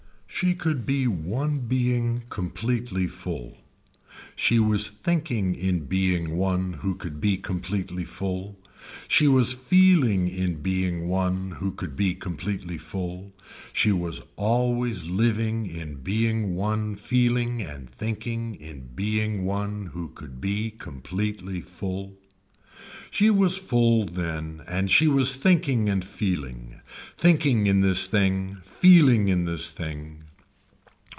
[0.33, 3.57] She could be one being completely full.
[4.35, 8.57] She was thinking in being one who could be completely full.
[9.07, 13.33] She was feeling in being one who could be completely full.
[13.71, 20.41] She was always living in being one feeling and thinking in being one who could
[20.41, 22.17] be completely full.
[23.11, 26.81] She was full then and she was thinking and feeling,
[27.15, 30.17] thinking in this thing, feeling in this thing.